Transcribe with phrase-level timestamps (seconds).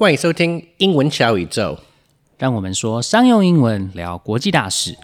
[0.00, 1.77] 欢迎收听英文小宇宙。
[2.37, 4.95] 让我们说商用英文，聊国际大事。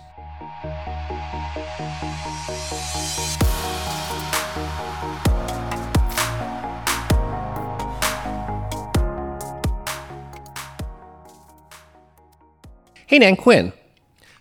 [13.07, 13.73] Hey, Nan Quinn.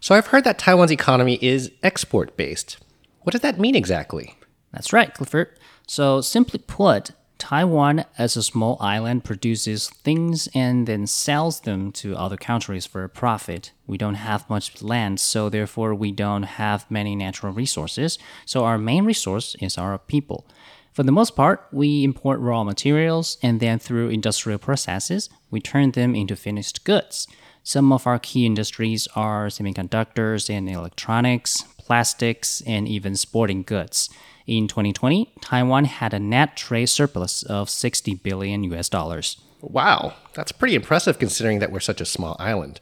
[0.01, 2.77] So I've heard that Taiwan's economy is export based.
[3.25, 4.35] What does that mean exactly?
[4.73, 5.49] That's right, Clifford.
[5.89, 12.17] So, simply put, Taiwan, as a small island, produces things and then sells them to
[12.17, 13.73] other countries for a profit.
[13.87, 18.19] We don't have much land, so therefore, we don't have many natural resources.
[18.45, 20.47] So, our main resource is our people.
[20.93, 25.91] For the most part, we import raw materials and then through industrial processes, we turn
[25.91, 27.29] them into finished goods.
[27.63, 34.09] Some of our key industries are semiconductors and electronics, plastics, and even sporting goods.
[34.47, 39.41] In 2020, Taiwan had a net trade surplus of 60 billion US dollars.
[39.61, 42.81] Wow, that's pretty impressive considering that we're such a small island.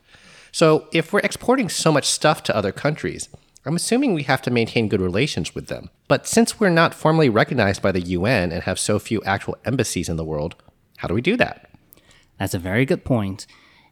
[0.53, 3.29] So, if we're exporting so much stuff to other countries,
[3.65, 5.89] I'm assuming we have to maintain good relations with them.
[6.07, 10.11] But since we're not formally recognized by the UN and have so few actual embassies
[10.11, 10.55] in the world,
[10.99, 11.71] how do we do that?
[12.39, 13.47] That's a very good point.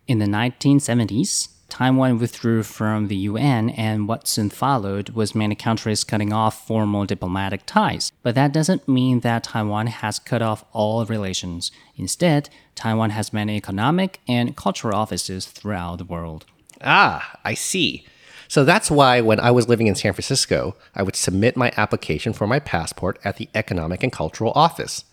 [0.06, 6.04] In the 1970s, Taiwan withdrew from the UN, and what soon followed was many countries
[6.04, 8.12] cutting off formal diplomatic ties.
[8.22, 11.72] But that doesn't mean that Taiwan has cut off all relations.
[11.96, 16.44] Instead, Taiwan has many economic and cultural offices throughout the world.
[16.82, 18.04] Ah, I see.
[18.48, 22.34] So that's why when I was living in San Francisco, I would submit my application
[22.34, 25.06] for my passport at the Economic and Cultural Office.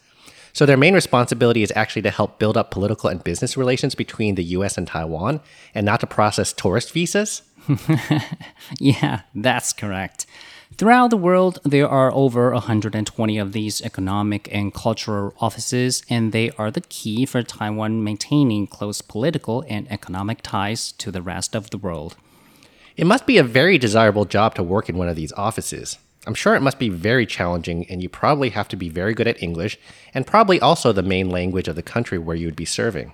[0.60, 4.36] So their main responsibility is actually to help build up political and business relations between
[4.36, 5.40] the US and Taiwan
[5.74, 7.44] and not to process tourist visas?
[8.78, 10.26] yeah, that's correct.
[10.76, 16.52] Throughout the world, there are over 120 of these economic and cultural offices, and they
[16.58, 21.70] are the key for Taiwan maintaining close political and economic ties to the rest of
[21.70, 22.18] the world.
[22.98, 25.98] It must be a very desirable job to work in one of these offices.
[26.30, 29.28] I'm sure it must be very challenging, and you probably have to be very good
[29.28, 29.80] at English
[30.14, 33.14] and probably also the main language of the country where you would be serving.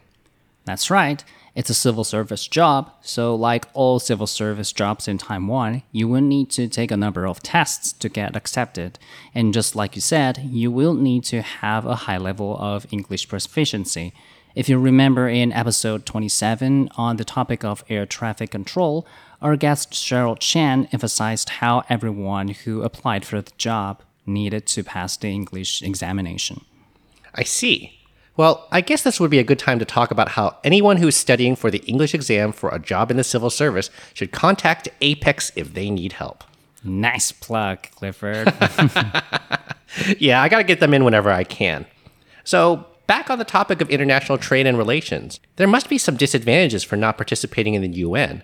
[0.65, 1.23] That's right.
[1.55, 6.19] It's a civil service job, so, like all civil service jobs in Taiwan, you will
[6.19, 8.99] need to take a number of tests to get accepted.
[9.33, 13.29] And just like you said, you will need to have a high level of English
[13.29, 14.11] proficiency.
[14.55, 19.07] If you remember in episode 27 on the topic of air traffic control,
[19.45, 25.15] our guest Cheryl Chan emphasized how everyone who applied for the job needed to pass
[25.17, 26.65] the English examination.
[27.35, 27.99] I see.
[28.37, 31.15] Well, I guess this would be a good time to talk about how anyone who's
[31.15, 35.51] studying for the English exam for a job in the civil service should contact Apex
[35.55, 36.43] if they need help.
[36.83, 38.51] Nice plug, Clifford.
[40.17, 41.85] yeah, I got to get them in whenever I can.
[42.43, 46.83] So, back on the topic of international trade and relations, there must be some disadvantages
[46.83, 48.41] for not participating in the UN.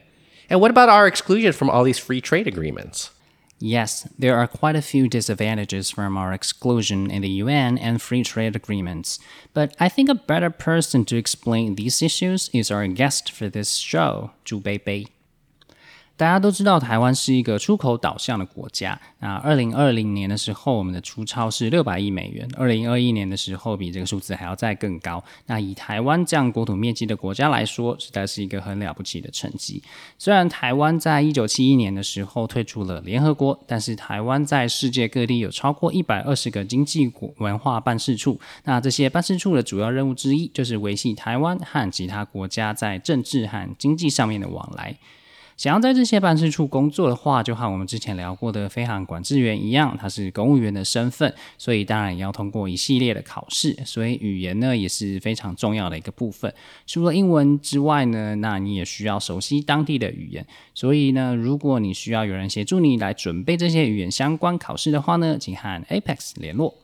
[0.51, 3.11] And what about our exclusion from all these free trade agreements?
[3.59, 8.21] Yes, there are quite a few disadvantages from our exclusion in the UN and free
[8.21, 9.17] trade agreements.
[9.53, 13.75] But I think a better person to explain these issues is our guest for this
[13.75, 15.07] show, Zhu Beibei.
[16.21, 19.01] 大家都知道，台湾是一个出口导向的国家。
[19.21, 25.23] 那二零二零年的时候，我们的出超是六百亿美元；二零二一年的时候，比这个数字还要再更高。
[25.47, 29.81] 那以台湾这样国土面积的国家来说，实在是一个很了不起的成绩。
[30.19, 38.39] 虽然台湾在一九七一年的时候退出了联合国，但是台湾在世界各地有超过一百二十个经济文化办事处。
[38.65, 44.95] 那这些办事处的主要任务之一，就是维系台湾和其他国家在政治和经济上面的往来。
[45.57, 53.77] 想要在这些办事处工作的话，就和我们之前聊过的飞航管制员一样，他是公务员的身份，所以当然也要通过一系列的考试。
[53.85, 56.53] 所以语言呢也是非常重要的一个部分。
[56.87, 60.45] 除了英文之外呢，那你也需要熟悉当地的语言。
[60.73, 66.75] 所以呢，如果你需要有人协助你来准备这些语言相关考试的话呢，请和 Apex 联络。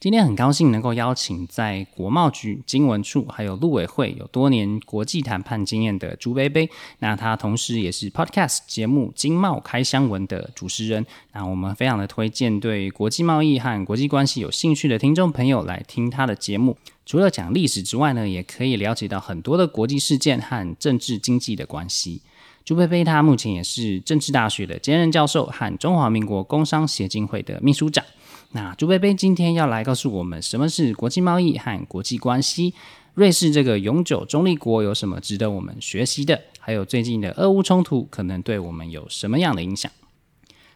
[0.00, 6.70] 今天很高兴能够邀请在国贸局、经文处还有陆委会有多年国际谈判经验的朱贝贝。
[7.00, 11.04] 那他同时也是 Podcast 节目《经贸开箱文》的主持人。
[11.34, 16.78] 那我们非常的推荐对国际贸易和国际关系有兴趣的听众朋友来听他的节目。
[17.04, 22.22] 除了讲历史之外呢，也可以了解到很多的国际事件和政治经济的关系。
[22.64, 28.02] 朱贝贝他目前也是政治大学的兼任教授和中华民国工商协进会的秘书长。
[28.52, 32.74] 那朱贝贝今天要来告诉我们什么是国际贸易和国际关系，
[33.14, 39.90] 瑞士这个永久中立国有什么值得我们学习的，还有最近的俄乌冲突可能对我们有什么样的影响。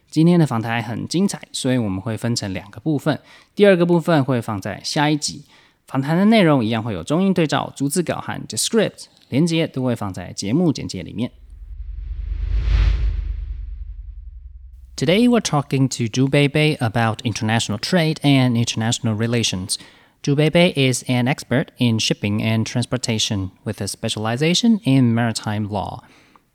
[0.09, 3.19] 今天的访谈很精彩，所以我们会分成两个部分，
[3.53, 5.43] 第二个部分会放在下一集。
[5.85, 11.29] 访谈的内容一样会有中英对照、逐字稿和 descript，连接都会放在节目简介里面。
[14.95, 19.77] Today we're talking to Zhu Beibei about international trade and international relations.
[20.23, 26.01] Zhu Beibei is an expert in shipping and transportation with a specialization in maritime law.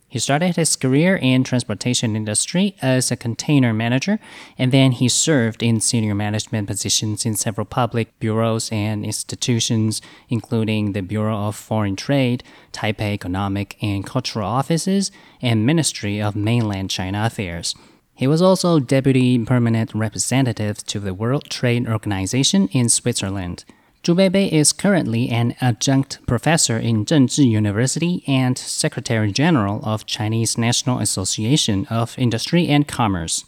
[0.09, 4.19] He started his career in transportation industry as a container manager,
[4.57, 10.01] and then he served in senior management positions in several public bureaus and institutions,
[10.31, 12.43] including the Bureau of Foreign Trade,
[12.73, 17.75] Taipei Economic and Cultural Offices, and Ministry of Mainland China Affairs.
[18.21, 23.65] He was also deputy permanent representative to the World Trade Organization in Switzerland.
[24.05, 30.59] Zhu Beibei is currently an adjunct professor in Zhengzhi University and Secretary General of Chinese
[30.59, 33.47] National Association of Industry and Commerce.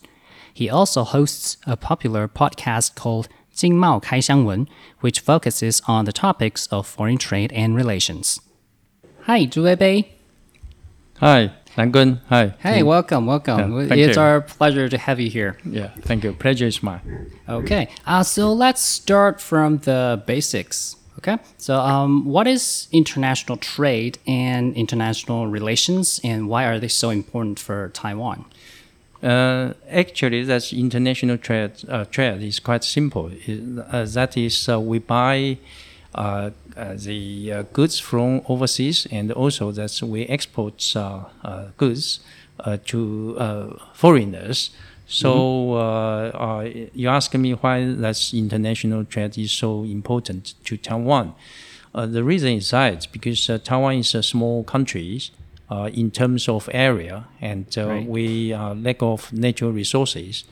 [0.54, 4.68] He also hosts a popular podcast called Jingmao Wen,
[5.00, 8.40] which focuses on the topics of foreign trade and relations.
[9.24, 10.08] Hi, Zhu Beibei.
[11.18, 11.52] Hi.
[11.76, 12.20] Langun.
[12.28, 12.54] Hi.
[12.58, 13.88] Hey, welcome, welcome.
[13.88, 14.22] Yeah, it's you.
[14.22, 15.56] our pleasure to have you here.
[15.64, 16.32] Yeah, thank you.
[16.34, 17.30] Pleasure is mine.
[17.48, 20.96] Okay, uh, so let's start from the basics.
[21.18, 27.08] Okay, so um, what is international trade and international relations, and why are they so
[27.10, 28.44] important for Taiwan?
[29.22, 31.72] Uh, actually, that's international trade.
[31.88, 33.30] Uh, trade is quite simple.
[33.46, 35.58] It- uh, that is, uh, we buy
[36.14, 42.20] uh, the uh, goods from overseas, and also that we export uh, uh, goods
[42.60, 44.70] uh, to uh, foreigners.
[45.06, 51.34] So uh, uh, you ask me why that international trade is so important to Taiwan.
[51.94, 55.20] Uh, the reason is that because uh, Taiwan is a small country
[55.70, 58.06] uh, in terms of area, and uh, Right.
[58.08, 60.44] we uh, lack of natural resources.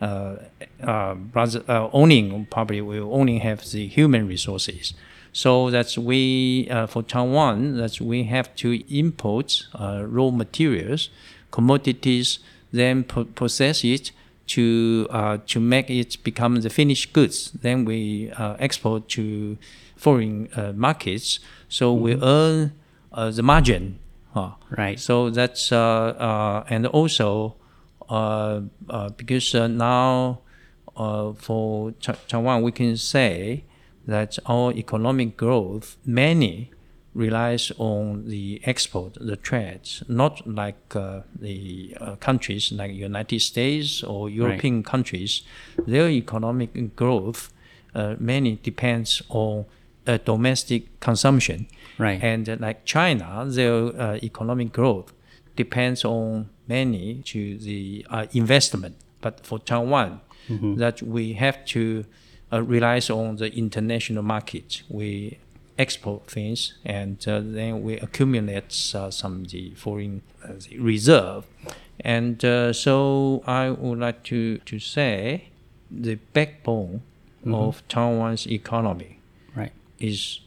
[0.00, 0.36] Uh,
[0.82, 4.94] uh, rather, uh, owning probably we only have the human resources.
[5.36, 11.10] So that's we uh, for Taiwan that we have to import uh, raw materials,
[11.50, 12.38] commodities,
[12.72, 14.12] then pro- process it
[14.46, 17.50] to uh, to make it become the finished goods.
[17.50, 19.58] Then we uh, export to
[19.94, 21.38] foreign uh, markets.
[21.68, 22.72] So we earn
[23.12, 23.98] uh, the margin.
[24.32, 24.52] huh?
[24.70, 24.98] Right.
[24.98, 27.56] So that's uh, uh, and also
[28.08, 30.40] uh, uh, because uh, now
[30.96, 33.64] uh, for Ch- Taiwan we can say
[34.06, 36.70] that our economic growth mainly
[37.14, 44.02] relies on the export, the trade, not like uh, the uh, countries like United States
[44.02, 45.42] or European countries.
[45.86, 47.52] Their economic growth
[47.94, 49.64] uh, mainly depends on
[50.06, 51.66] uh, domestic consumption.
[51.98, 52.22] Right.
[52.22, 55.12] And uh, like China, their uh, economic growth
[55.56, 58.96] depends on mainly to the uh, investment.
[59.22, 60.20] But for Taiwan,
[60.76, 62.04] that we have to
[62.52, 64.82] uh, rely on the international market.
[64.88, 65.38] We
[65.78, 71.44] export things and uh, then we accumulate uh, some the foreign uh, the reserve.
[72.00, 75.48] And uh, so I would like to, to say
[75.90, 77.02] the backbone
[77.46, 79.20] of Taiwan's economy
[79.54, 79.72] Right.
[80.00, 80.40] is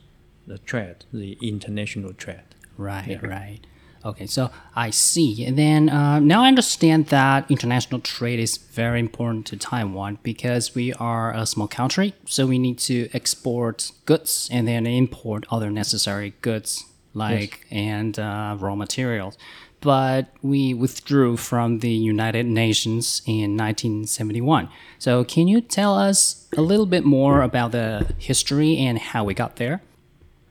[0.47, 2.41] the trade, the international trade.
[2.77, 3.59] Right, right.
[4.05, 5.45] Okay, so I see.
[5.45, 10.73] And then uh, now I understand that international trade is very important to Taiwan because
[10.73, 15.69] we are a small country, so we need to export goods and then import other
[15.69, 19.37] necessary goods like and uh, raw materials.
[19.81, 24.69] But we withdrew from the United Nations in 1971.
[24.97, 29.33] So can you tell us a little bit more about the history and how we
[29.33, 29.81] got there?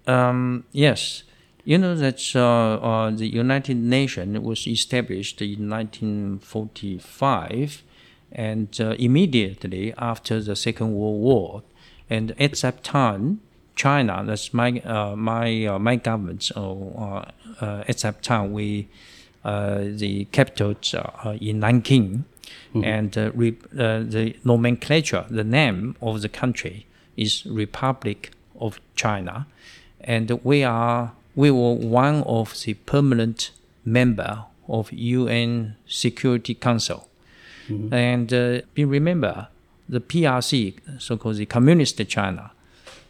[0.07, 1.25] Um, yes,
[1.69, 7.83] you know that uh, uh, the United Nations was established in 1945,
[8.33, 11.63] and uh, immediately after the Second World War,
[12.09, 13.43] and at that time,
[13.77, 16.51] China, that's my uh, my uh, my government.
[16.57, 17.27] Uh,
[17.61, 18.89] uh, at that time, we
[19.45, 22.25] uh, the capital uh, in Nanking,
[22.83, 26.87] and uh, re- uh, the nomenclature, the name of the country
[27.19, 29.47] is Republic of China,
[30.01, 33.53] and we are we were one of the permanent
[33.85, 37.09] member of UN Security Council,
[37.93, 39.47] and uh, we remember
[39.89, 42.51] the PRC, so-called the Communist China,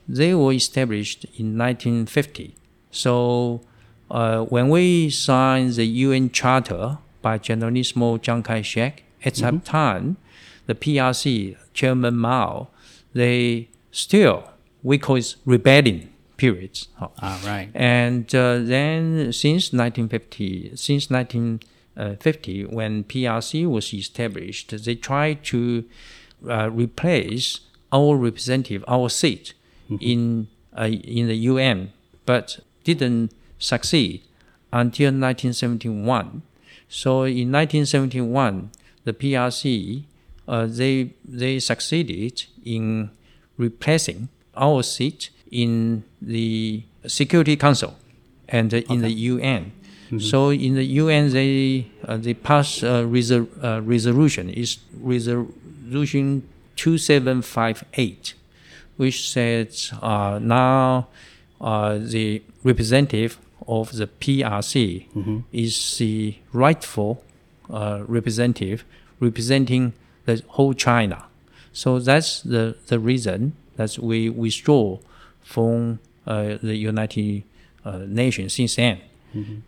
[0.06, 2.54] they were established in 1950.
[2.90, 3.62] So
[4.10, 10.18] uh, when we signed the UN Charter by Generalissimo Chiang Kai-shek, at that time,
[10.66, 12.68] the PRC Chairman Mao,
[13.14, 14.50] they still
[14.82, 16.88] we call it rebellion periods.
[16.98, 17.68] Ah, right.
[17.74, 25.84] And uh, then since 1950, since 1950, when PRC was established, they tried to
[26.48, 27.60] uh, replace
[27.92, 29.52] our representative, our seat
[30.00, 31.92] in uh, in the UN,
[32.24, 34.22] but didn't succeed
[34.72, 36.42] until 1971.
[36.88, 38.70] So in 1971,
[39.04, 40.04] the PRC
[40.46, 43.10] uh, they they succeeded in
[43.56, 47.94] replacing our seat in the Security Council
[48.48, 49.72] and in the UN.
[50.20, 56.96] So in the UN, they uh, they pass a resol- uh, resolution is resolution two
[56.98, 58.32] seven five eight,
[58.96, 61.08] which says uh, now
[61.60, 65.04] uh, the representative of the PRC
[65.52, 67.22] is the rightful
[67.70, 68.84] uh, representative
[69.20, 69.92] representing
[70.24, 71.24] the whole China.
[71.72, 74.98] So that's the, the reason that we withdraw
[75.42, 75.98] from
[76.28, 77.42] the United
[77.84, 79.00] uh, Nations since then.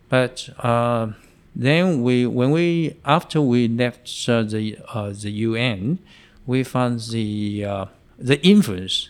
[0.09, 1.13] But uh,
[1.55, 5.99] then we, when we after we left uh, the uh, the UN,
[6.45, 7.85] we found the uh,
[8.17, 9.09] the influence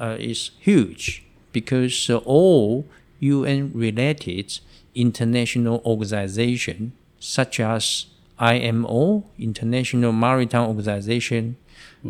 [0.00, 2.86] uh, is huge because uh, all
[3.20, 4.58] UN related
[4.94, 8.06] international organizations such as
[8.38, 11.56] IMO, International Maritime Organization,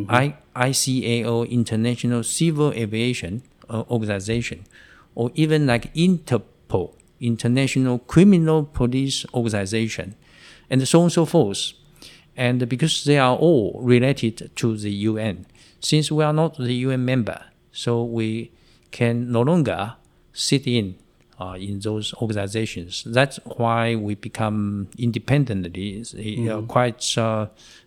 [0.09, 4.65] I, ICAO, International Civil Aviation uh, Organization,
[5.15, 10.15] or even like Interpol, International Criminal Police Organization,
[10.71, 11.73] and so on and so forth.
[12.37, 15.47] And because they are all related to the UN,
[15.81, 18.51] since we are not the UN member, so we
[18.91, 19.95] can no longer
[20.33, 20.97] sit in
[21.41, 23.05] uh, in those organizations.
[23.07, 26.05] That's why we become independently.
[26.49, 27.47] Uh, quite, uh,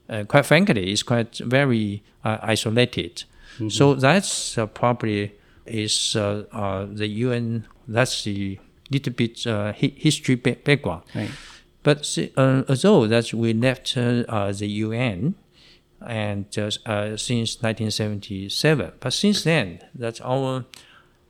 [0.09, 3.23] uh, quite frankly, it's quite very uh, isolated.
[3.69, 5.31] So that's uh, probably
[5.67, 7.67] is uh, uh, the UN.
[7.87, 8.59] That's the
[8.91, 11.03] little bit uh, history background.
[11.13, 11.29] Right.
[11.83, 15.35] But uh, although that we left the UN
[16.05, 20.65] and since 1977, but since then that our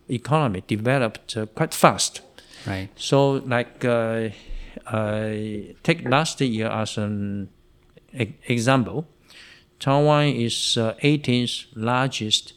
[0.09, 2.21] economy developed uh, quite fast.
[2.65, 2.89] Right.
[2.95, 4.29] So like uh,
[4.85, 5.29] uh,
[5.83, 7.49] take last year as an
[8.17, 9.07] e- example,
[9.79, 12.56] Taiwan is uh, 18th largest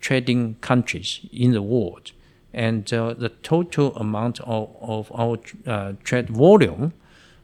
[0.00, 2.12] trading countries in the world,
[2.52, 6.92] and uh, the total amount of, of our uh, trade volume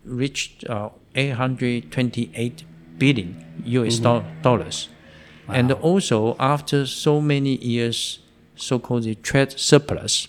[0.05, 2.65] reached uh, 828
[2.99, 4.89] billion US do- dollars.
[5.49, 8.21] And also, after so many years,
[8.57, 10.29] so-called the trade surplus,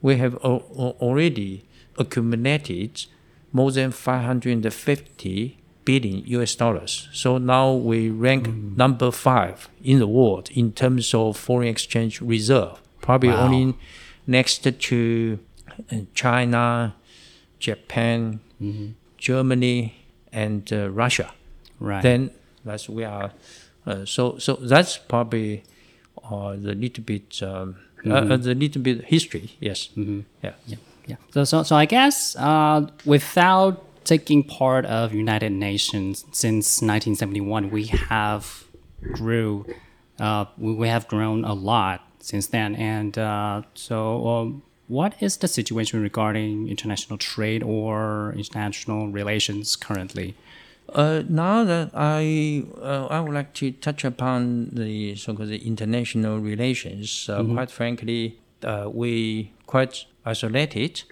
[0.00, 1.64] we have al- al- already
[1.98, 3.04] accumulated
[3.52, 7.08] more than 550 billion US dollars.
[7.12, 12.74] So now we rank number five in the world in terms of foreign exchange reserve,
[13.00, 13.44] probably Wow.
[13.46, 13.74] only
[14.26, 15.38] next to
[15.92, 16.94] uh, China,
[17.58, 18.40] Japan,
[19.18, 19.94] Germany,
[20.32, 21.32] and uh, Russia.
[21.78, 22.02] Right.
[22.02, 22.30] then
[22.64, 23.32] that's we are
[23.86, 25.62] uh, so so that's probably
[26.24, 27.76] uh, the little bit um,
[28.06, 29.50] uh, uh, the little bit history.
[29.60, 29.90] Yes.
[29.96, 30.52] Yeah.
[30.66, 30.76] Yeah,
[31.06, 31.16] yeah.
[31.32, 37.86] So, so, so I guess uh, without taking part of United Nations since 1971, we
[37.86, 38.64] have
[39.12, 39.66] grew,
[40.18, 42.74] uh, we, have grown a lot since then.
[42.76, 50.36] And uh, so, um, what is the situation regarding international trade or international relations currently?
[50.88, 57.28] Uh, now that I uh, I would like to touch upon the so-called international relations.
[57.28, 61.02] Uh, Quite frankly, uh, we quite isolated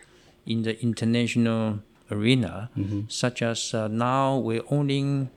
[0.47, 1.81] in the international
[2.15, 2.71] arena,
[3.09, 5.29] such as uh, now we only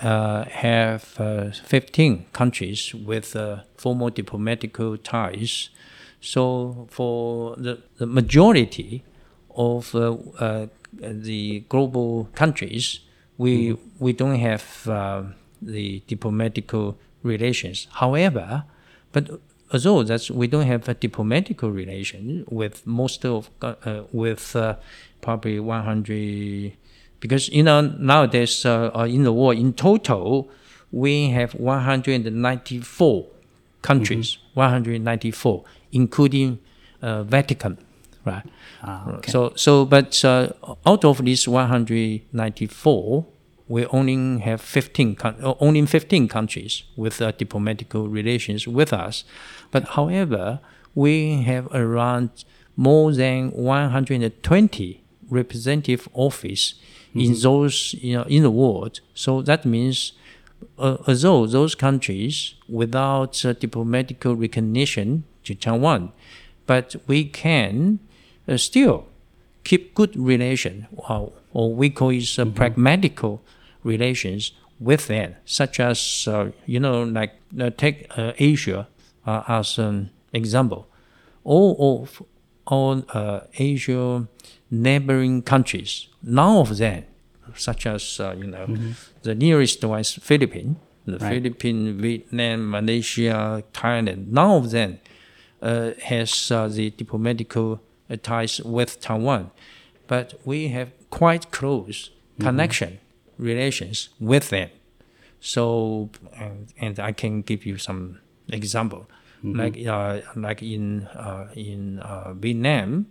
[0.00, 5.70] uh, have uh, 15 countries with uh, formal diplomatic ties.
[6.20, 9.02] So for the, the majority
[9.54, 10.66] of uh, uh,
[11.00, 13.00] the global countries,
[13.38, 14.62] we we don't have
[15.60, 16.70] the diplomatic
[17.22, 17.88] relations.
[17.92, 18.64] However,
[19.12, 19.30] but
[19.72, 24.76] although that's we don't have a diplomatic relation with most of uh, with uh,
[25.22, 26.76] probably 100
[27.20, 30.50] because you know nowadays uh, uh, in the world in total
[30.90, 33.26] we have 194
[33.80, 34.36] countries.
[34.54, 36.58] 194 including
[37.00, 37.78] uh, Vatican
[38.26, 38.44] right?
[38.82, 39.30] Ah, okay.
[39.30, 40.48] so so but uh,
[40.84, 43.26] out of these 194
[43.68, 49.24] we only have 15 coun- uh, only 15 countries with uh, diplomatical relations with us.
[49.70, 50.60] But however
[50.94, 52.44] we have around
[52.76, 55.01] more than 120
[55.32, 56.64] representative office
[57.14, 59.00] in those you know in the world.
[59.14, 60.12] So that means
[60.78, 66.12] uh, although those countries without uh, diplomatical recognition to Taiwan,
[66.66, 67.98] but we can
[68.48, 69.06] uh, still
[69.64, 73.40] keep good relation, or, or we call it uh, pragmatical
[73.84, 78.88] relations with them, such as uh, you know, like uh, take uh, Asia
[79.26, 80.86] uh, as an example.
[81.44, 82.22] all of
[82.66, 84.26] all uh, Asia
[84.70, 87.04] neighboring countries, none of them,
[87.54, 88.66] such as uh, you know,
[89.22, 91.34] the nearest one is Philippines, the Right.
[91.34, 94.28] Philippines, Vietnam, Malaysia, Thailand.
[94.28, 94.98] None of them
[95.60, 97.76] uh, has uh, the diplomatic uh,
[98.22, 99.50] ties with Taiwan,
[100.06, 102.98] but we have quite close connection
[103.38, 104.70] relations with them.
[105.40, 109.06] So, and, and I can give you some example,
[109.42, 113.06] like uh, like in uh, in uh, Vietnam,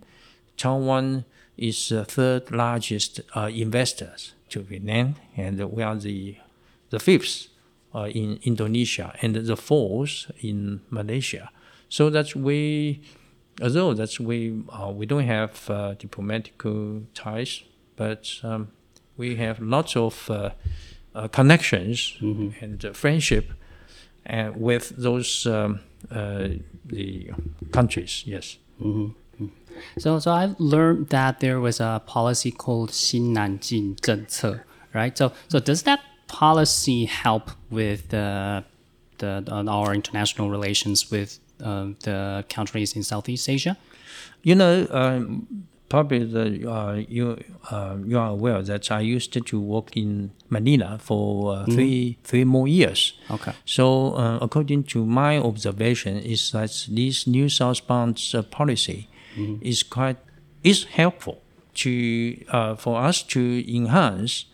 [0.56, 1.24] Taiwan
[1.56, 4.14] is the third largest uh, investor
[4.50, 6.36] to Vietnam, and we are the
[6.90, 7.48] the fifth
[7.94, 11.50] uh, in Indonesia and the fourth in Malaysia.
[11.88, 13.02] So that's we,
[13.60, 17.62] although that's we uh, we don't have uh, diplomatical ties,
[17.96, 18.68] but um,
[19.16, 20.50] we have lots of uh,
[21.14, 22.16] uh, connections
[22.60, 23.52] and uh, friendship
[24.24, 26.48] and with those um, uh,
[26.84, 27.30] the
[27.70, 28.22] countries.
[28.26, 28.58] Yes.
[28.80, 29.46] Mm-hmm.
[29.98, 35.16] So, so I've learned that there was a policy called Xin Nanxiang 政策, right?
[35.16, 38.62] So, so does that policy help with uh,
[39.18, 43.76] the, the, our international relations with uh, the countries in Southeast Asia?
[44.42, 47.36] You know, um, probably the, uh, you
[47.70, 52.44] uh, you are aware that I used to work in Manila for uh, three three
[52.44, 53.12] more years.
[53.30, 53.52] Okay.
[53.64, 53.84] So
[54.16, 59.08] uh, according to my observation, is that this new southbound uh, policy
[59.60, 60.16] is quite
[60.62, 61.36] is helpful
[61.74, 61.90] to
[62.48, 64.46] uh, for us to enhance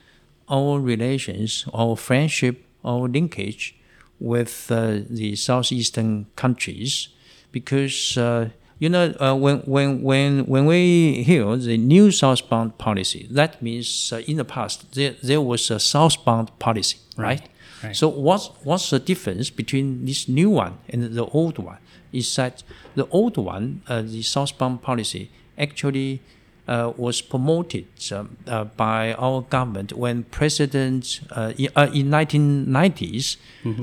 [0.48, 3.74] our relations, our friendship, our linkage
[4.18, 7.08] with uh, the southeastern countries,
[7.52, 8.48] because uh,
[8.78, 14.12] you know uh, when when when when we hear the new southbound policy, that means
[14.12, 17.48] uh, in the past there there was a southbound policy, right?
[17.82, 17.96] right.
[17.96, 21.78] So what's what's the difference between this new one and the old one?
[22.12, 22.62] Is that
[22.94, 26.22] the old one, uh, the southbound policy, actually
[26.68, 33.36] uh, was promoted um, uh, by our government when President uh, in, uh, in 1990s,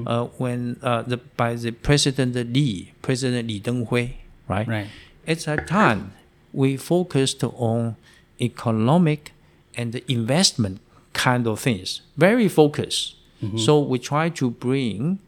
[0.06, 4.14] uh, when uh, the, by the President Lee, President Li Denghui,
[4.48, 4.68] right?
[4.68, 4.88] Right.
[5.28, 6.14] At that time,
[6.54, 7.96] we focused on
[8.40, 9.32] economic
[9.76, 10.80] and investment
[11.14, 13.16] kind of things, very focused.
[13.58, 15.20] So we try to bring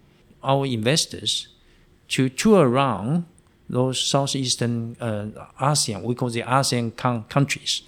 [0.43, 1.49] our investors
[2.09, 3.25] to tour around
[3.69, 5.25] those southeastern uh,
[5.59, 7.83] ASEAN, we call the ASEAN coun- countries.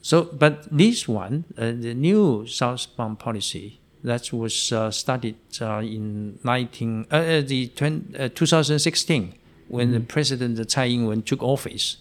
[0.00, 6.38] So, but this one, uh, the new southbound policy, that was uh, started uh, in
[6.44, 9.34] 19, uh, uh, the 20, uh, 2016
[9.68, 11.96] when the President Tsai Ing-wen took office.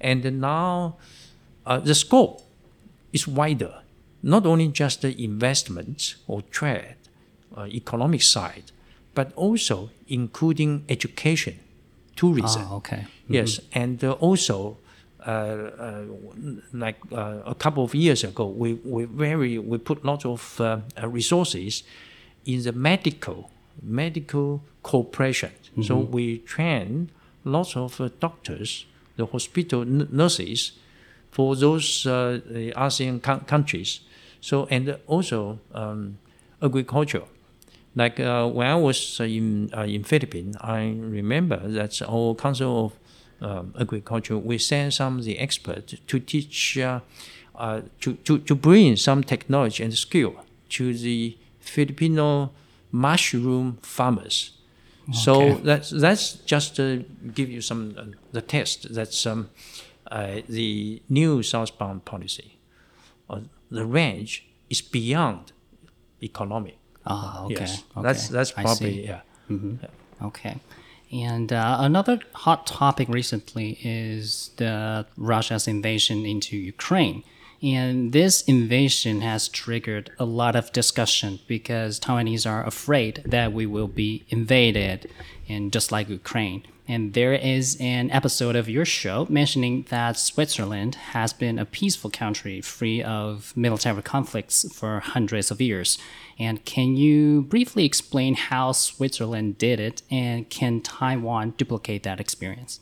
[0.00, 0.96] And now
[1.66, 2.42] uh, the scope
[3.12, 3.82] is wider,
[4.22, 6.96] not only just the investment or trade,
[7.56, 8.70] uh, economic side,
[9.14, 11.58] but also including education,
[12.16, 12.62] tourism.
[12.66, 13.06] Ah, okay.
[13.28, 14.78] Yes, and uh, also,
[15.26, 16.02] uh, uh,
[16.72, 20.80] like uh, a couple of years ago, we, we very we put lots of uh,
[21.02, 21.82] resources
[22.44, 23.50] in the medical
[23.82, 25.50] medical cooperation.
[25.82, 27.10] So we train
[27.44, 30.72] lots of uh, doctors, the hospital n- nurses,
[31.30, 32.40] for those uh,
[32.76, 34.00] ASEAN co- countries.
[34.40, 36.18] So and also um,
[36.62, 37.22] agriculture.
[37.94, 42.92] Like uh, when I was in uh, in Philippines, I remember that our Council of
[43.40, 47.00] um, Agriculture we sent some of the experts to teach uh,
[47.56, 50.34] uh, to, to to bring some technology and skill
[50.70, 52.50] to the Filipino
[52.92, 54.57] mushroom farmers.
[55.12, 58.92] So that's that's just to give you some uh, the test.
[58.92, 59.48] That's um,
[60.10, 62.58] uh, the new southbound policy.
[63.30, 63.40] Uh,
[63.70, 65.52] the range is beyond
[66.22, 66.78] economic.
[67.06, 67.54] Ah, okay.
[67.60, 68.02] Yes, okay.
[68.02, 69.04] that's that's probably see.
[69.04, 69.20] yeah.
[70.22, 70.56] Okay.
[71.10, 77.24] And uh, another hot topic recently is the Russia's invasion into Ukraine.
[77.62, 83.66] And this invasion has triggered a lot of discussion because Taiwanese are afraid that we
[83.66, 85.10] will be invaded,
[85.48, 86.62] and just like Ukraine.
[86.86, 92.08] And there is an episode of your show mentioning that Switzerland has been a peaceful
[92.08, 95.98] country free of military conflicts for hundreds of years.
[96.38, 102.80] And can you briefly explain how Switzerland did it and can Taiwan duplicate that experience?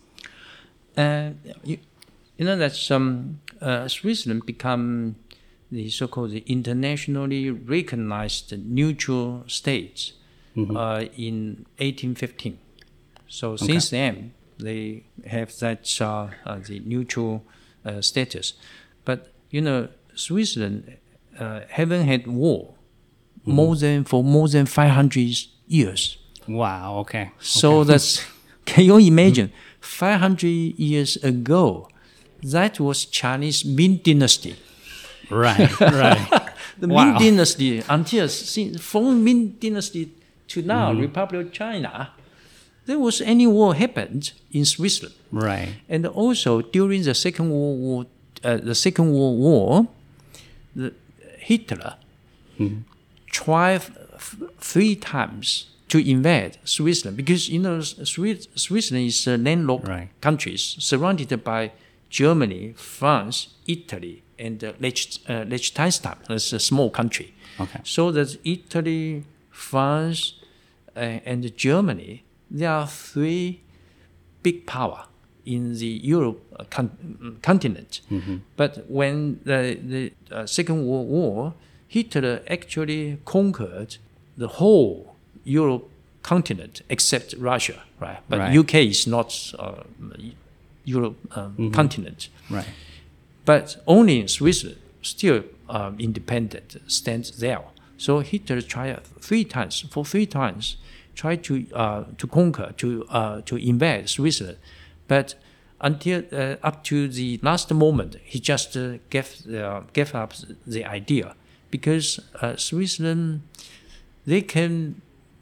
[0.97, 1.31] Uh,
[1.65, 1.79] you,
[2.39, 5.17] you know that um, uh, Switzerland become
[5.71, 10.13] the so-called internationally recognized neutral state
[10.57, 12.59] uh, in 1815.
[13.29, 17.45] So since then they have that uh, uh, the neutral
[17.85, 18.55] uh, status,
[19.05, 20.97] but you know Switzerland
[21.39, 22.75] uh, haven't had war
[23.45, 26.19] more than for more than 500 years.
[26.49, 27.33] Wow, okay.
[27.41, 28.25] So that's
[28.67, 29.53] Can you imagine?
[29.81, 31.89] 500 years ago,
[32.53, 34.57] that was Chinese Ming Dynasty.
[35.31, 36.43] Right, right.
[36.79, 37.05] The Wow.
[37.05, 40.11] Ming Dynasty, until since from Ming Dynasty
[40.49, 42.11] to now, Republic of China,
[42.85, 45.15] there was any war happened in Switzerland.
[45.33, 45.71] right.
[45.89, 48.07] And also during the Second World War,
[48.45, 49.89] uh, the Second World War,
[50.77, 50.93] the
[51.39, 51.95] Hitler
[53.31, 53.83] tried
[54.15, 60.09] f- three times to invade Switzerland because you know Swiss- Switzerland is a landlocked Right.
[60.21, 61.71] countries surrounded by
[62.11, 66.17] Germany, France, Italy, and uh, uh, Liechtenstein.
[66.29, 67.35] That's a small country.
[67.61, 67.81] Okay.
[67.85, 70.35] So that Italy, France,
[70.97, 73.61] uh, and Germany, there are three
[74.43, 75.05] big power
[75.45, 76.91] in the Europe uh, con-
[77.21, 78.01] mm, continent.
[78.57, 81.55] But when the, the uh, Second World War,
[81.89, 83.97] Hitler actually conquered
[84.37, 85.15] the whole
[85.45, 85.89] Europe
[86.23, 88.19] continent except Russia, right?
[88.29, 88.59] But Right.
[88.59, 89.83] UK is not uh,
[90.87, 92.29] Europe um, continent.
[92.49, 92.67] Right.
[93.45, 97.61] But only in Switzerland, still um, independent, stands there.
[97.99, 100.77] So Hitler tried three times, for three times,
[101.15, 104.59] tried to uh, to conquer, to uh, to invade Switzerland,
[105.09, 105.35] but
[105.81, 110.35] until uh, up to the last moment, he just uh, gave uh, gave up
[110.67, 111.35] the idea
[111.71, 113.43] because uh, Switzerland
[114.27, 115.01] they can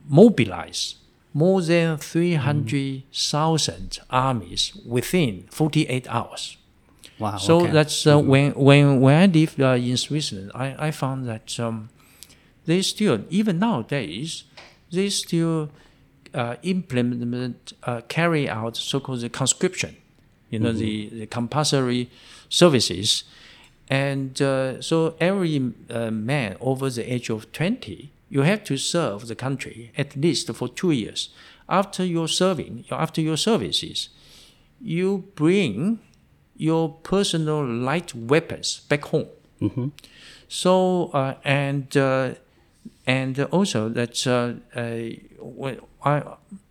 [0.08, 0.96] mobilize
[1.34, 6.56] more than three hundred thousand armies within forty eight hours.
[7.18, 7.36] Wow.
[7.36, 7.72] So okay.
[7.72, 11.90] that's uh, when when when I lived uh, in Switzerland, I, I found that um,
[12.66, 14.44] they still even nowadays
[14.90, 15.70] they still
[16.32, 19.96] uh, implement uh, carry out so-called the conscription,
[20.50, 22.10] you know the, the compulsory
[22.48, 23.24] services,
[23.88, 29.28] and uh, so every uh, man over the age of twenty, you have to serve
[29.28, 31.30] the country at least for two years.
[31.68, 34.08] After your serving, after your services,
[34.80, 36.00] you bring
[36.56, 39.26] your personal light weapons back home.
[40.48, 42.34] So uh, and uh,
[43.06, 44.98] and also that uh, uh,
[45.40, 46.22] when I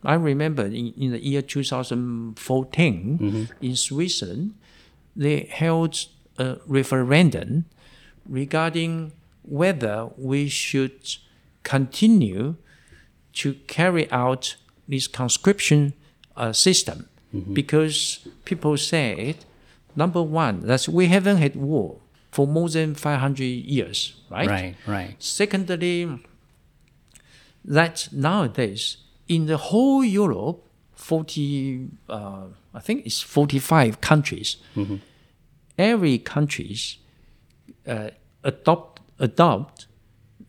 [0.03, 4.53] I remember in, in the year 2014 in Switzerland,
[5.15, 6.05] they held
[6.37, 7.65] a referendum
[8.29, 9.11] regarding
[9.43, 11.15] whether we should
[11.63, 12.55] continue
[13.33, 14.55] to carry out
[14.87, 15.93] this conscription
[16.35, 17.09] uh, system.
[17.53, 19.37] Because people said
[19.95, 21.97] number one that we haven't had war
[22.31, 24.49] for more than 500 years right?
[24.49, 25.15] Right, right.
[25.19, 26.19] secondly
[27.65, 28.97] that nowadays
[29.27, 30.63] in the whole europe
[30.95, 34.57] 40 uh, i think it's 45 countries
[35.77, 36.97] every countries
[37.87, 38.09] uh,
[38.43, 39.87] adopt adopt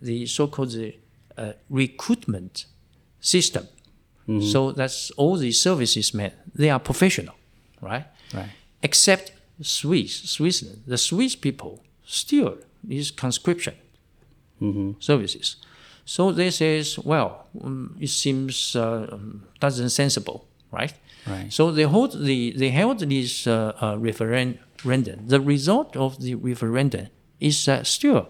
[0.00, 0.74] the so-called
[1.36, 2.66] uh, recruitment
[3.20, 3.68] system.
[4.40, 6.32] So that's all the services men.
[6.54, 7.34] They are professional,
[7.82, 8.06] right?
[8.32, 8.48] Right.
[8.82, 10.84] Except Swiss, Switzerland.
[10.86, 12.56] The Swiss people still
[12.88, 13.74] is conscription
[14.98, 15.56] services.
[16.06, 20.94] So they says, well, um, it seems uh, um, doesn't sensible, right?
[21.26, 21.52] Right.
[21.52, 25.26] So they hold the they held this uh, uh, referendum.
[25.26, 27.08] The result of the referendum
[27.40, 28.28] is that still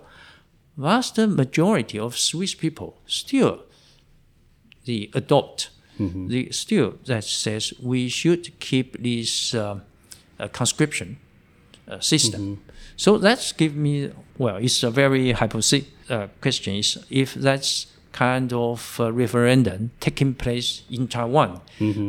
[0.77, 3.63] vast majority of Swiss people still
[4.85, 5.71] the adopt
[6.29, 9.79] the still that says we should keep this uh,
[10.41, 11.17] uh, conscription
[11.89, 12.63] uh, system.
[12.97, 16.75] So that's give me well, it's a very hypothetical uh, question.
[16.75, 21.61] Is if that's kind of uh, referendum taking place in Taiwan,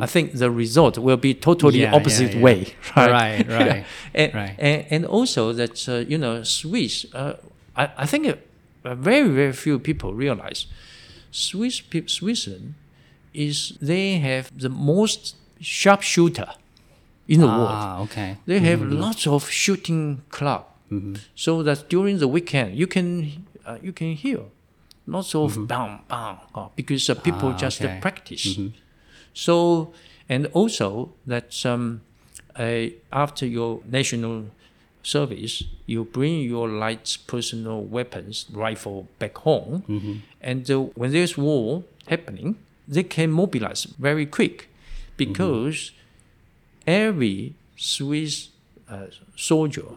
[0.02, 2.42] I think the result will be totally Yeah, yeah, opposite yeah.
[2.42, 2.74] way.
[2.96, 4.56] Right, Right, right, and, right.
[4.60, 7.34] And, and also that uh, you know Swiss, uh,
[7.76, 8.36] I, I think
[8.86, 10.68] uh, very very few people realize
[11.32, 12.74] Swiss Switzerland
[13.34, 16.48] is they have the most sharpshooter
[17.28, 17.70] in the world.
[17.72, 18.38] Ah, okay.
[18.46, 20.64] They have lots of shooting club,
[21.36, 24.40] so that during the weekend you can uh, you can hear
[25.08, 28.00] lots of bang bang uh, because uh, people Ah, just uh, okay.
[28.02, 28.60] practice.
[29.34, 29.92] So
[30.30, 32.02] and also that um,
[32.56, 34.46] uh, after your national
[35.06, 39.84] service, you bring your light personal weapons, rifle back home,
[40.42, 42.56] and uh, when there's war happening,
[42.88, 44.68] they can mobilize very quick
[45.18, 45.92] because
[46.88, 48.50] every Swiss
[48.90, 49.90] uh, soldier,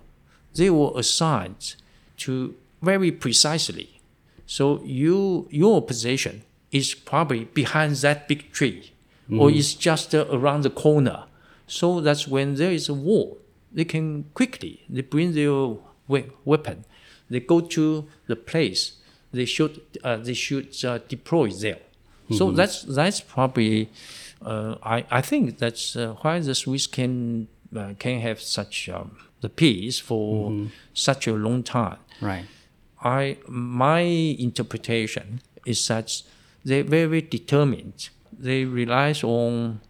[0.54, 1.74] they were assigned
[2.18, 4.00] to very precisely.
[4.46, 6.42] So you your position
[6.72, 8.92] is probably behind that big tree,
[9.30, 11.24] or it's just uh, around the corner.
[11.66, 13.36] So that's when there is a war,
[13.72, 15.76] they can quickly they bring their
[16.06, 16.84] we- weapon,
[17.30, 18.92] they go to the place,
[19.32, 21.80] they should uh, they should uh, deploy there.
[22.30, 23.88] So that's that's probably
[24.42, 29.16] uh, I I think that's uh, why the Swiss can uh, can have such um,
[29.40, 30.52] the peace for
[30.92, 31.98] such a long time.
[32.20, 32.44] Right.
[33.02, 36.22] I my interpretation is that
[36.64, 38.10] they're very determined.
[38.32, 39.80] They rely on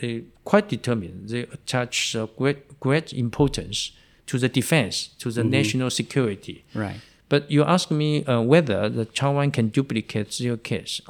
[0.00, 1.28] they quite determined.
[1.28, 3.92] They attach uh, great great importance
[4.26, 6.64] to the defense, to the national security.
[6.74, 7.00] Right.
[7.28, 11.00] But you ask me uh, whether the Taiwan can duplicate their case.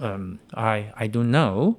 [0.00, 1.78] Um, I I don't know,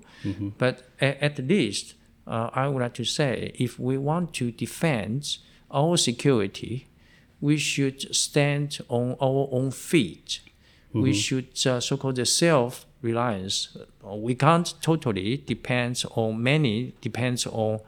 [0.57, 1.95] but a- at least
[2.27, 5.37] uh, I would like to say if we want to defend
[5.71, 6.87] our security,
[7.41, 10.41] we should stand on our own feet.
[10.93, 13.77] We should uh, so-called the self-reliance.
[14.05, 17.79] Uh, We can't totally depend on many depends on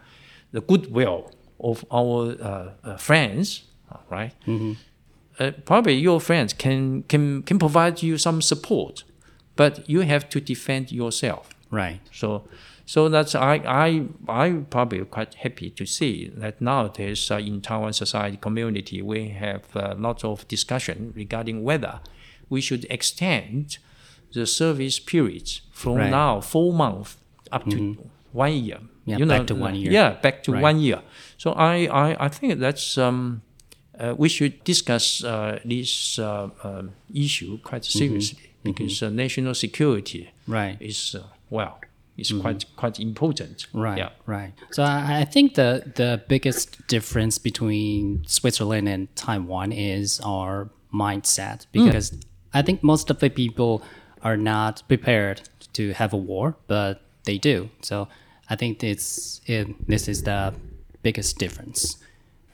[0.51, 3.63] the goodwill of our uh, uh, friends,
[4.09, 4.33] right?
[5.39, 9.03] uh, probably your friends can, can can provide you some support,
[9.55, 11.49] but you have to defend yourself.
[11.71, 11.99] Right.
[12.11, 12.43] So,
[12.85, 17.93] so that's I I I probably quite happy to see that nowadays uh, in Taiwan
[17.93, 21.99] society community we have uh, lots of discussion regarding whether
[22.49, 23.77] we should extend
[24.35, 26.11] the service periods from Right.
[26.11, 27.17] now four months
[27.51, 27.97] up to
[28.33, 28.79] one year.
[29.05, 29.91] Yeah, back to one year.
[29.91, 30.63] Yeah, back to Right.
[30.69, 31.01] one year.
[31.37, 33.41] So I I, I think that's um.
[33.97, 40.31] Uh, we should discuss uh, this uh, um, issue quite seriously because uh, national security
[40.47, 40.75] Right.
[40.81, 41.79] is uh, well
[42.17, 43.67] is quite quite important.
[43.73, 44.09] Right, Yeah.
[44.25, 44.51] right.
[44.71, 51.65] So I, I think the the biggest difference between Switzerland and Taiwan is our mindset
[51.71, 52.11] because
[52.53, 53.81] I think most of the people
[54.25, 57.69] are not prepared to have a war, but they do.
[57.81, 58.07] So
[58.49, 60.53] I think it's it, this is the
[61.03, 61.97] biggest difference,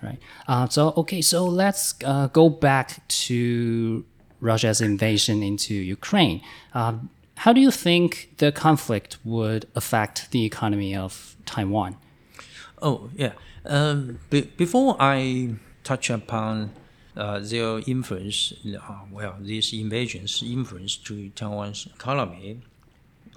[0.03, 0.19] right?
[0.47, 4.05] Uh, so okay, so let's uh, go back to
[4.41, 6.41] Russia's invasion into Ukraine.
[6.73, 11.95] Um, how do you think the conflict would affect the economy of Taiwan?
[12.81, 13.33] Oh yeah.
[13.65, 16.71] Um, be- before I touch upon
[17.17, 18.79] uh, their influence, uh,
[19.11, 22.61] well, these invasions' influence to Taiwan's economy,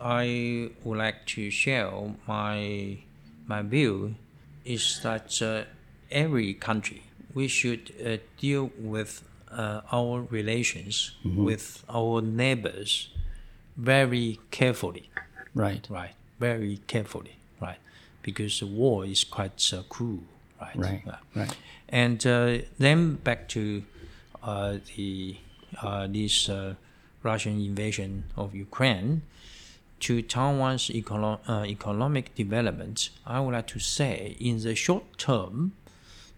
[0.00, 1.90] I would like to share
[2.26, 2.98] my
[3.46, 4.14] my view
[4.64, 5.64] is that uh,
[6.10, 7.02] every country
[7.34, 13.08] we should uh, deal with uh, our relations with our neighbors
[13.76, 15.10] very carefully
[15.54, 15.86] Right.
[15.90, 16.14] right?
[16.40, 17.78] Very carefully, right?
[18.22, 20.24] Because the war is quite uh, cruel,
[20.60, 20.76] right?
[20.76, 21.16] Right, Yeah.
[21.34, 21.56] right.
[21.88, 23.82] And uh, then back to
[24.42, 25.36] uh, the
[25.82, 26.74] uh, this uh,
[27.22, 29.22] Russian invasion of Ukraine
[30.00, 33.10] to Taiwan's econo- uh, economic development.
[33.26, 35.72] I would like to say, in the short term,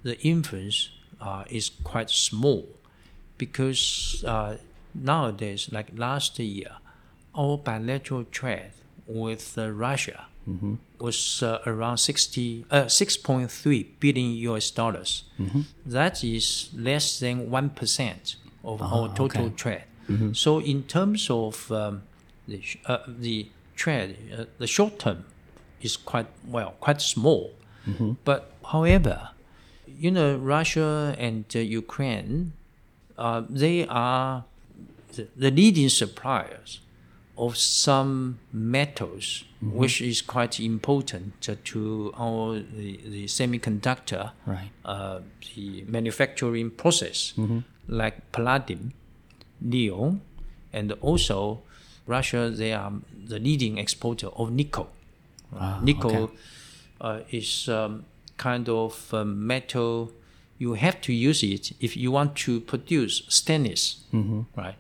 [0.03, 2.69] the influence uh, is quite small
[3.39, 4.57] because uh,
[4.95, 6.73] nowadays, like last year,
[7.35, 8.73] our bilateral trade
[9.07, 9.71] with uh,
[10.47, 15.25] Russia was uh, around 60, uh, 6.3 billion US dollars.
[15.85, 19.85] That is less than 1% of our total trade.
[20.35, 22.03] So, in terms of um,
[22.47, 25.25] the, sh- uh, the trade, uh, the short term
[25.83, 27.51] is quite, well, quite small.
[28.25, 29.31] But however,
[29.99, 32.53] you know, Russia and uh, Ukraine,
[33.19, 34.45] uh, they are
[35.15, 36.81] the, the leading suppliers
[37.39, 44.71] of some metals, which is quite important to our the, the semiconductor, Right.
[44.85, 45.21] uh,
[45.55, 47.35] the manufacturing process,
[47.89, 48.93] like palladium,
[49.61, 50.21] neon,
[50.73, 51.63] and also
[52.07, 52.51] Russia.
[52.51, 52.93] They are
[53.29, 54.89] the leading exporter of nickel.
[55.55, 56.37] Ah, nickel okay.
[57.01, 58.05] uh, is um,
[58.37, 60.11] kind of a metal.
[60.59, 64.05] You have to use it if you want to produce stainless,
[64.57, 64.77] right?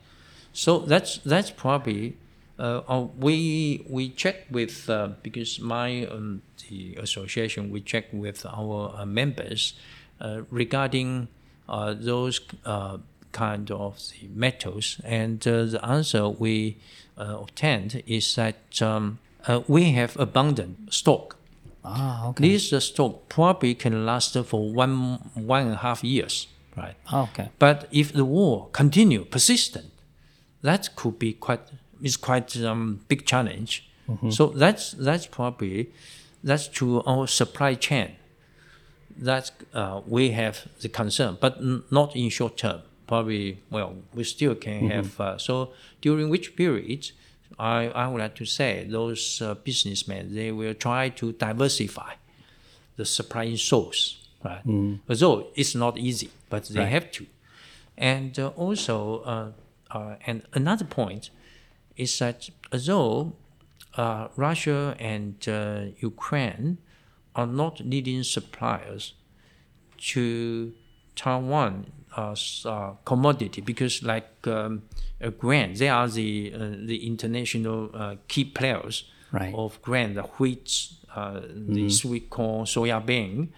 [0.53, 2.17] So that's that's probably
[2.59, 8.47] uh, uh, we we check with uh, because my um, the association we check with
[8.47, 9.75] our uh, members
[10.21, 11.29] uh, regarding
[11.69, 12.99] uh, those uh,
[13.33, 16.77] kind of the metals, and uh, the answer we
[17.19, 21.37] uh, obtained is that um, uh, we have abundant stock.
[21.85, 22.49] Ah, okay.
[22.49, 26.97] This uh, stock probably can last for one one and a half years, right?
[27.13, 27.51] Oh, okay.
[27.59, 29.93] But if the war continue persistent,
[30.63, 31.61] that could be quite
[32.03, 33.83] is quite um, big challenge.
[34.31, 35.91] So that's that's probably
[36.45, 38.17] that's to our supply chain.
[39.19, 42.83] That uh, we have the concern, but n- not in short term.
[43.07, 45.21] Probably well, we still can have.
[45.21, 47.11] Uh, so during which period,
[47.59, 52.13] I I would like to say those uh, businessmen they will try to diversify
[52.97, 54.63] the supplying source, right?
[55.09, 56.93] Although it's not easy, but they Right.
[56.93, 57.27] have to.
[57.99, 59.51] And uh, also, uh,
[59.91, 61.31] uh, and another point
[61.97, 63.33] is that although
[63.97, 66.79] uh, Russia and uh, Ukraine
[67.35, 69.15] are not leading suppliers
[69.99, 70.73] to
[71.15, 74.83] Taiwan as uh, commodity because, like um,
[75.23, 79.53] uh, grain, they are the uh, the international uh, key players Right.
[79.55, 83.53] of grain, the wheat, uh, the sweet corn, soya bean.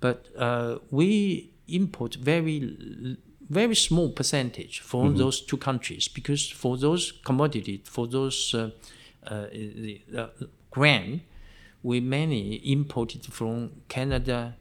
[0.00, 3.16] But uh, we import very
[3.48, 8.70] very small percentage from those two countries because for those commodity, for those uh,
[9.26, 10.26] uh, the, uh,
[10.70, 11.22] grain,
[11.82, 14.54] we mainly import it from Canada,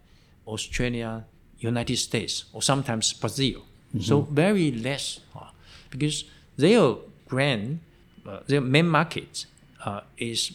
[0.47, 1.25] Australia,
[1.59, 3.63] United States, or sometimes Brazil.
[3.99, 5.45] So very less uh,
[5.89, 6.95] because their
[7.27, 7.79] grain,
[8.27, 9.45] uh, their main market
[9.83, 10.51] uh, is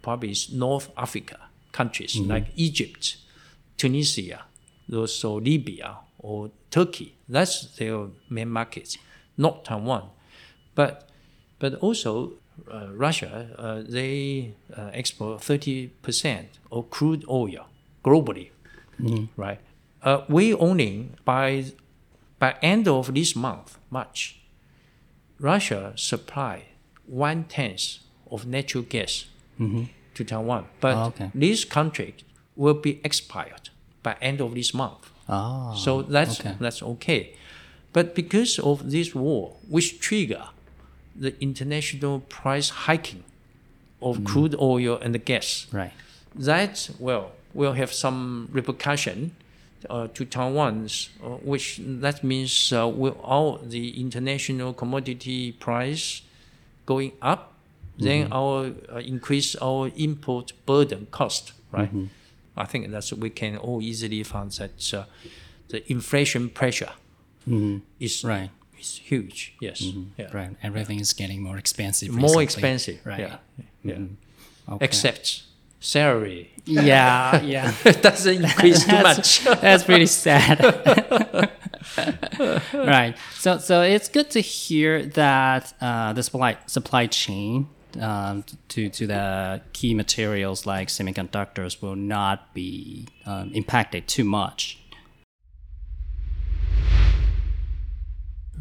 [0.00, 1.38] probably is North Africa
[1.72, 3.18] countries like Egypt,
[3.76, 4.44] Tunisia,
[4.92, 7.14] also Libya or Turkey.
[7.28, 8.96] That's their main market,
[9.36, 10.10] not Taiwan.
[10.74, 11.08] But
[11.58, 12.32] but also
[12.70, 17.66] uh, Russia, uh, they uh, export 30% of crude oil
[18.04, 18.50] globally,
[19.36, 19.60] right?
[20.02, 21.64] Uh, we only by
[22.38, 24.40] by end of this month, March,
[25.40, 26.64] Russia supply
[27.06, 27.98] one tenth
[28.30, 29.26] of natural gas
[30.14, 31.30] to Taiwan, but Oh, okay.
[31.34, 32.22] this contract
[32.54, 33.70] will be expired
[34.02, 35.10] by end of this month.
[35.28, 36.56] Oh, So that's okay.
[36.58, 37.34] that's okay.
[37.92, 40.44] But because of this war, which trigger
[41.16, 43.24] the international price hiking
[44.00, 45.92] of crude oil and the gas, right.
[46.34, 49.32] that well will have some repercussion
[49.90, 56.22] uh, to Taiwan's, uh, which that means uh, will all the international commodity price
[56.86, 57.54] going up,
[57.98, 61.90] then our uh, increase our import burden cost, right?
[62.58, 65.04] I think that's we can all easily find that uh,
[65.68, 66.92] the inflation pressure
[68.00, 68.50] is Right.
[68.80, 69.54] is huge.
[69.60, 69.80] Yes,
[70.18, 70.28] yeah.
[70.32, 70.50] Right.
[70.62, 72.10] Everything is getting more expensive.
[72.10, 72.44] more recently.
[72.44, 72.98] expensive.
[73.06, 73.20] Right.
[73.20, 73.36] Yeah,
[73.84, 73.98] yeah.
[74.74, 74.84] Okay.
[74.84, 75.42] Except
[75.80, 77.72] salary yeah, yeah.
[77.84, 79.44] it doesn't increase too much.
[79.62, 80.58] That's pretty sad.
[82.74, 83.14] right.
[83.38, 89.06] So so it's good to hear that uh, the supply supply chain um, to to
[89.06, 93.06] the key materials like semiconductors will not be
[93.52, 94.76] impacted too much.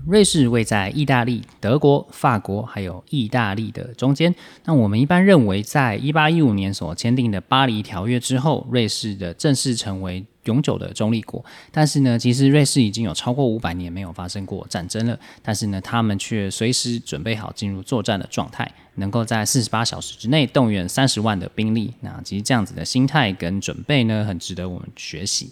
[0.05, 4.33] 瑞士位在意大利、德国、法国还有意大利的中间。
[4.63, 11.45] 那我们一般认为，在一八一五年所签订的巴黎条约之后，瑞士的正式成为永久的中立国。
[11.71, 21.93] 但是呢，其实瑞士已经有超过五百年没有发生过战争了，但是呢，他们却随时准备好进入作战的状态，能够在四十八小时之内动员三十万的兵力。
[22.01, 25.51] 那其实这样子的心态跟准备呢，很值得我们学习。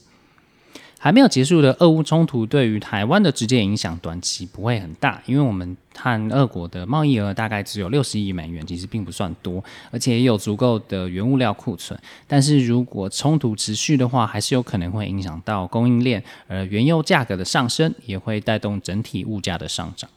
[1.05, 11.99] 还没有结束的俄乌冲突对于台湾的直接影响，短期不会很大，因为我们和俄国的贸易额大概只有六十亿美元，其实并不算多，而且也有足够的原物料库存。
[12.27, 20.11] 但是如果冲突持续的话，还是有可能会影响到供应链，而原油价格的上升也会带动整体物价的上涨。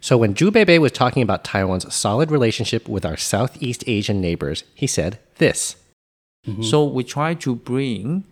[0.00, 4.62] So when Zhu Beibei was talking about Taiwan's solid relationship with our Southeast Asian neighbors,
[4.76, 5.74] he said this.
[6.62, 8.22] So we try to bring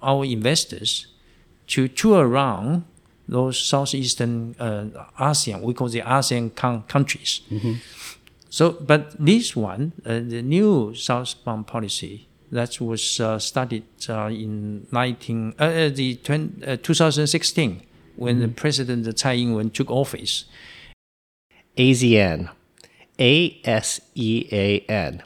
[0.00, 1.06] our investors
[1.69, 2.83] to tour around
[3.27, 4.85] those southeastern uh,
[5.19, 5.61] ASEAN.
[5.61, 7.41] We call the ASEAN coun- countries.
[8.49, 14.87] So, but this one, uh, the new southbound policy that was uh, started uh, in
[14.91, 17.83] 19 uh, uh, the 20, uh, 2016
[18.15, 20.45] when the president Tsai Ing-wen took office.
[21.77, 22.49] ASEAN.
[23.19, 25.21] A S E A N.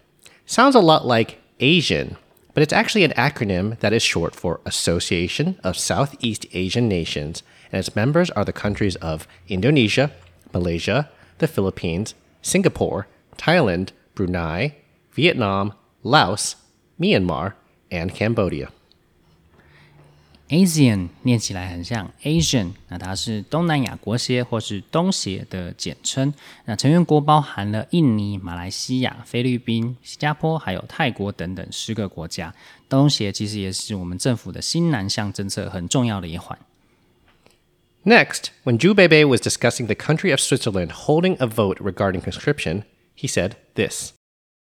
[0.46, 2.18] Sounds a lot like Asian,
[2.54, 7.80] but it's actually an acronym that is short for Association of Southeast Asian Nations, and
[7.80, 10.12] its members are the countries of Indonesia,
[10.54, 14.76] Malaysia, the Philippines, Singapore, Thailand, Brunei,
[15.14, 16.56] Vietnam, Laos,
[17.00, 17.54] Myanmar,
[17.90, 18.70] and Cambodia.
[20.54, 26.32] ASEAN 念起来很像 Asian，那它是东南亚国协或是东协的简称。
[26.66, 32.54] 那成员国包含了印尼、马来西亚、菲律宾、新加坡还有泰国等等十个国家。
[32.88, 36.56] 东协其实也是我们政府的新南向政策很重要的一环。
[38.04, 38.94] Next, when Zhu
[39.28, 42.84] was discussing the country of Switzerland holding a vote regarding conscription,
[43.16, 44.12] he said this.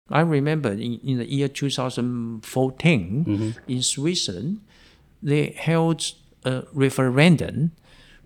[0.09, 3.53] I remember in, in the year 2014 mm -hmm.
[3.67, 4.57] in Switzerland,
[5.21, 6.13] they held
[6.45, 7.71] a referendum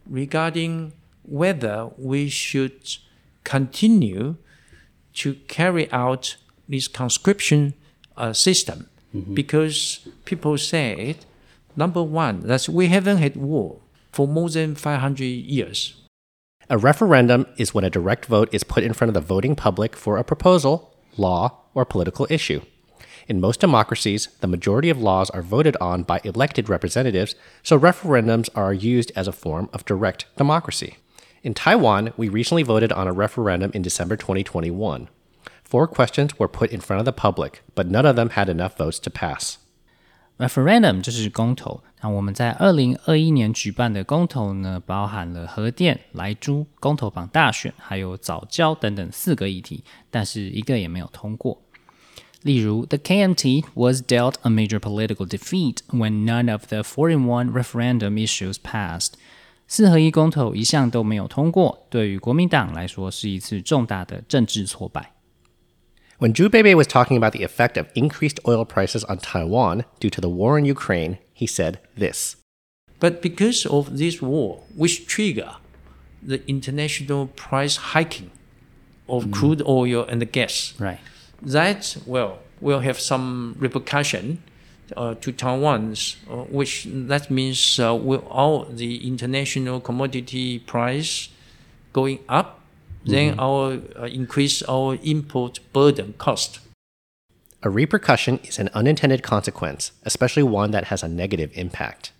[0.08, 2.98] regarding whether we should
[3.44, 4.36] continue
[5.14, 6.38] to carry out
[6.68, 7.74] this conscription
[8.18, 8.90] uh, system
[9.34, 11.18] because people said,
[11.76, 13.80] number one, that we haven't had war
[14.12, 15.96] for more than 500 years.
[16.70, 19.96] A referendum is when a direct vote is put in front of the voting public
[19.96, 22.62] for a proposal, law, or political issue.
[23.28, 28.50] In most democracies, the majority of laws are voted on by elected representatives, so referendums
[28.54, 30.98] are used as a form of direct democracy.
[31.42, 35.08] In Taiwan, we recently voted on a referendum in December 2021.
[35.64, 38.78] Four questions were put in front of the public, but none of them had enough
[38.78, 39.58] votes to pass.
[40.38, 41.82] Referendum 就是公投。
[42.02, 51.62] 那我们在二零二一年举办的公投呢，包含了核电、莱猪、公投绑大选，还有藻礁等等四个议题，但是一个也没有通过。
[52.43, 59.15] 例如，the KMT was dealt a major political defeat when none of the four-in-one referendum issues passed。
[59.67, 65.13] 四合一公投一项都没有通过，对于国民党来说是一次重大的政治挫败。
[66.19, 70.21] When Zhu Beibei was talking about the effect of increased oil prices on Taiwan due to
[70.21, 72.35] the war in Ukraine, he said this.
[72.99, 75.57] But because of this war, which trigger
[76.27, 78.31] the international price hiking
[79.07, 80.99] of crude oil and gas, Right.
[81.43, 84.43] that well will have some repercussion
[84.97, 91.29] uh, to Taiwan's, uh, which that means uh, will all the international commodity price
[91.93, 92.61] going up,
[93.05, 96.61] then our uh, increase our import burden cost.
[97.63, 102.13] A repercussion is an unintended consequence, especially one that has a negative impact.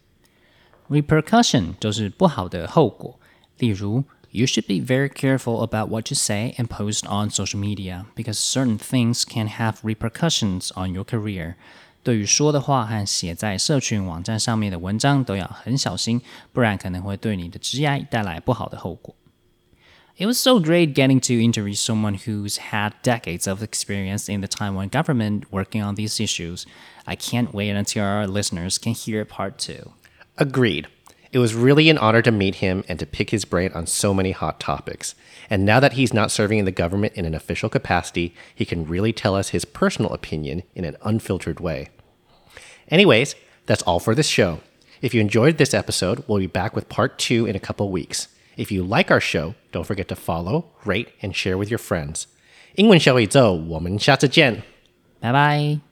[0.89, 3.19] Repercussion 就是不好的后果，
[3.59, 8.39] 例如 You should be very careful about what you say and post on social media because
[8.39, 11.55] certain things can have repercussions on your career.
[12.03, 16.21] 对于说的话和写在社群网站上面的文章都要很小心，
[16.53, 19.15] 不然可能会对你的职业带来不好的后果。
[20.17, 24.89] It was so great getting to interview someone who's had decades of experience in the Taiwan
[24.89, 26.65] government working on these issues.
[27.05, 29.93] I can't wait until our listeners can hear part two.
[30.37, 30.89] Agreed.
[31.33, 34.15] It was really an honor to meet him and to pick his brain on so
[34.15, 35.15] many hot topics.
[35.51, 38.87] And now that he's not serving in the government in an official capacity, he can
[38.87, 41.89] really tell us his personal opinion in an unfiltered way.
[42.91, 43.35] Anyways,
[43.67, 44.61] that's all for this show.
[45.03, 48.29] If you enjoyed this episode, we'll be back with part two in a couple weeks.
[48.57, 52.27] If you like our show, don't forget to follow, rate, and share with your friends.
[52.75, 54.63] 英文小宇宙，我们下次见。
[55.21, 55.92] 拜拜。